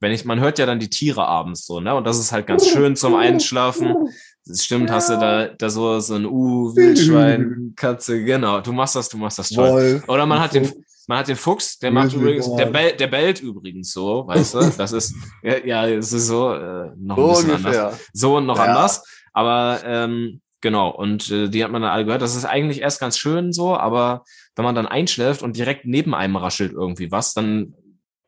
[0.00, 2.48] wenn ich, man hört ja dann die Tiere abends so, ne, und das ist halt
[2.48, 4.08] ganz schön zum Einschlafen.
[4.46, 8.94] Das stimmt, hast du da, da so, so ein Uh, Wildschwein, Katze, genau, du machst
[8.96, 9.70] das, du machst das toll.
[9.70, 10.08] Wolf.
[10.08, 10.70] Oder man hat den,
[11.08, 14.70] man hat den Fuchs, der macht übrigens, der, bell, der bellt übrigens so, weißt du?
[14.76, 17.84] Das ist, ja, ja es ist so, äh, noch ein So bisschen ungefähr.
[17.86, 18.00] anders.
[18.12, 18.64] So und noch Ja.
[18.64, 19.04] anders.
[19.32, 22.22] Aber ähm, Genau, und äh, die hat man dann alle gehört.
[22.22, 24.24] Das ist eigentlich erst ganz schön so, aber
[24.56, 27.74] wenn man dann einschläft und direkt neben einem raschelt irgendwie was, dann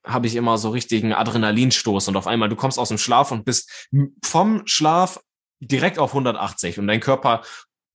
[0.04, 3.46] habe ich immer so richtigen Adrenalinstoß und auf einmal du kommst aus dem Schlaf und
[3.46, 3.88] bist
[4.22, 5.18] vom Schlaf
[5.60, 7.42] direkt auf 180 und dein Körper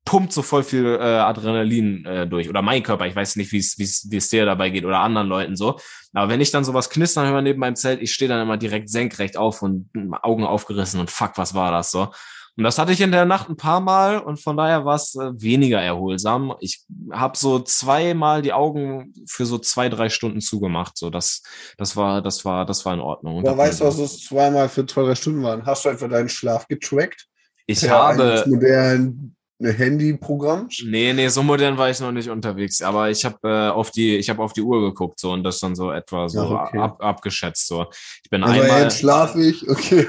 [0.05, 2.49] pumpt so voll viel äh, Adrenalin äh, durch.
[2.49, 5.27] Oder mein Körper, ich weiß nicht, wie es wie es dir dabei geht oder anderen
[5.27, 5.79] Leuten so.
[6.13, 8.89] Aber wenn ich dann sowas knistern höre neben meinem Zelt, ich stehe dann immer direkt
[8.89, 9.89] senkrecht auf und
[10.21, 12.11] Augen aufgerissen und fuck, was war das so?
[12.57, 15.15] Und das hatte ich in der Nacht ein paar Mal und von daher war es
[15.15, 16.53] äh, weniger erholsam.
[16.59, 20.97] Ich habe so zweimal die Augen für so zwei, drei Stunden zugemacht.
[20.97, 21.43] So, das,
[21.77, 23.37] das war, das war, das war in Ordnung.
[23.37, 25.65] Und weißt du, was es zweimal für zwei, drei Stunden waren?
[25.65, 27.27] Hast du einfach deinen Schlaf getrackt?
[27.71, 30.69] Ich habe modernen ein Handyprogramm?
[30.85, 32.81] Nee, nee, so modern war ich noch nicht unterwegs.
[32.81, 35.59] Aber ich habe äh, auf die, ich habe auf die Uhr geguckt so und das
[35.59, 36.79] dann so etwa so ja, okay.
[36.79, 37.67] ab, abgeschätzt.
[37.67, 37.85] So,
[38.23, 38.83] ich bin also einmal.
[38.83, 40.07] Jetzt schlafe ich, okay.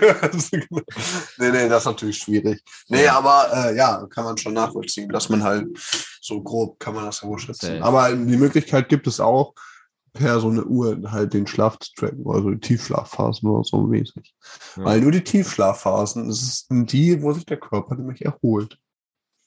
[1.38, 2.62] nee, nee, das ist natürlich schwierig.
[2.88, 5.66] Nee, aber äh, ja, kann man schon nachvollziehen, dass man halt
[6.20, 7.76] so grob kann man das ja wohl schätzen.
[7.76, 7.80] Okay.
[7.80, 9.54] Aber die Möglichkeit gibt es auch,
[10.12, 14.34] per so eine Uhr halt den Schlaf zu tracken, also die Tiefschlafphasen oder so mäßig.
[14.76, 14.84] Ja.
[14.84, 18.78] Weil nur die Tiefschlafphasen, das sind die, wo sich der Körper nämlich erholt.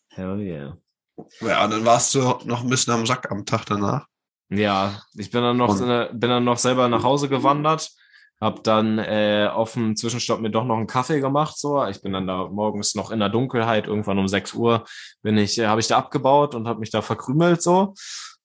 [0.10, 0.78] Hell yeah.
[1.41, 4.08] Ja, dann warst du noch ein bisschen am Sack am Tag danach.
[4.49, 7.91] Ja, ich bin dann noch, bin dann noch selber nach Hause gewandert,
[8.39, 11.58] hab dann äh, auf dem Zwischenstopp mir doch noch einen Kaffee gemacht.
[11.58, 14.84] So, ich bin dann da morgens noch in der Dunkelheit, irgendwann um 6 Uhr,
[15.21, 17.93] bin ich, äh, habe ich da abgebaut und habe mich da verkrümelt so.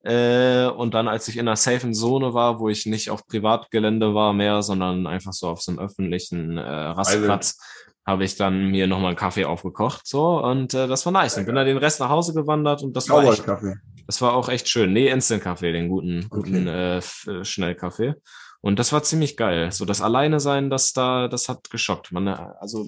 [0.02, 4.14] Äh, und dann, als ich in einer safen Zone war, wo ich nicht auf Privatgelände
[4.14, 7.58] war mehr, sondern einfach so auf so einem öffentlichen äh, Rastplatz,
[8.06, 11.36] habe ich dann mir nochmal einen Kaffee aufgekocht, so, und äh, das war nice.
[11.36, 13.44] Und bin dann den Rest nach Hause gewandert und das war echt,
[14.06, 14.92] das war auch echt schön.
[14.92, 17.00] Nee, Instant-Kaffee, den guten, guten okay.
[17.26, 18.14] äh, äh, Schnellkaffee.
[18.62, 19.72] Und das war ziemlich geil.
[19.72, 22.12] So das Alleine sein, das da, das hat geschockt.
[22.12, 22.86] Man, äh, also,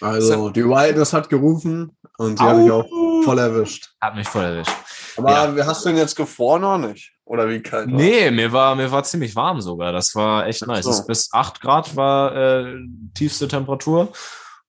[0.00, 2.88] also hat, die Wildness hat gerufen und sie hat mich auch
[3.24, 3.90] voll erwischt.
[4.00, 4.72] Hat mich voll erwischt.
[5.18, 5.66] Aber ja.
[5.66, 7.12] hast du denn jetzt gefroren oder nicht?
[7.24, 7.88] Oder wie kalt?
[7.88, 9.92] Nee, mir war, mir war ziemlich warm sogar.
[9.92, 10.84] Das war echt nice.
[10.84, 11.06] So.
[11.06, 12.76] Bis 8 Grad war äh,
[13.14, 14.12] tiefste Temperatur.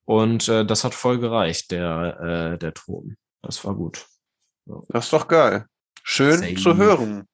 [0.05, 2.19] Und äh, das hat voll gereicht, der,
[2.53, 3.15] äh, der Thron.
[3.41, 4.05] Das war gut.
[4.65, 4.85] So.
[4.89, 5.65] Das ist doch geil.
[6.03, 6.55] Schön Same.
[6.55, 7.27] zu hören.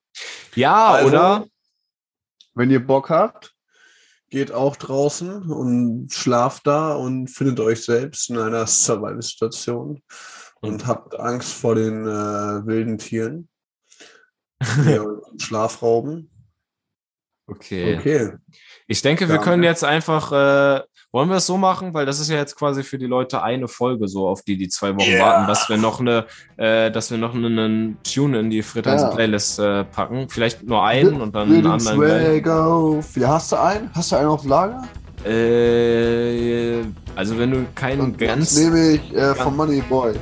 [0.55, 1.45] Ja, also, oder?
[2.57, 3.53] Wenn ihr Bock habt,
[4.31, 10.01] geht auch draußen und schlaft da und findet euch selbst in einer Survival-Station
[10.61, 13.47] und habt Angst vor den äh, wilden Tieren,
[14.59, 14.99] die
[15.37, 16.31] Schlaf rauben.
[17.47, 17.97] Okay.
[17.97, 18.33] Okay.
[18.87, 20.81] Ich denke, wir können jetzt einfach äh,
[21.11, 21.93] wollen wir es so machen?
[21.93, 24.67] Weil das ist ja jetzt quasi für die Leute eine Folge, so auf die die
[24.67, 25.25] zwei Wochen yeah.
[25.25, 26.25] warten, dass wir noch eine,
[26.57, 29.15] äh, dass wir noch einen Tune in die Fritteisen ja.
[29.15, 30.29] Playlist äh, packen.
[30.29, 31.99] Vielleicht nur einen und dann einen anderen.
[33.15, 33.89] Ja, hast du einen?
[33.93, 34.83] Hast du einen auf Lager?
[35.25, 36.83] Äh,
[37.15, 38.55] also wenn du keinen ganz.
[38.57, 40.13] nehme ich äh, von Money Boy.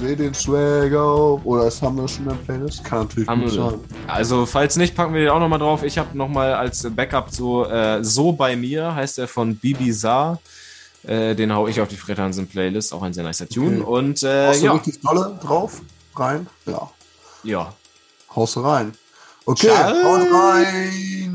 [0.00, 1.44] Dreh den Swag auf.
[1.44, 2.82] Oder das haben wir schon in der Playlist?
[2.84, 3.74] Kann natürlich haben nicht sein.
[4.06, 5.82] Also, falls nicht, packen wir den auch nochmal drauf.
[5.82, 10.40] Ich habe nochmal als Backup so äh, So bei mir, heißt der von Bibi Saar.
[11.02, 12.92] Äh, den hau ich auf die Frettansen-Playlist.
[12.94, 13.82] Auch ein sehr nicer Tune.
[13.82, 13.90] Okay.
[13.90, 14.70] Und äh, Haust ja.
[14.70, 15.82] du richtig dolle drauf?
[16.16, 16.46] Rein?
[16.66, 16.90] Ja.
[17.42, 17.74] Ja.
[18.34, 18.92] Haust rein.
[19.46, 20.04] Okay, Ciao.
[20.04, 21.29] haut rein.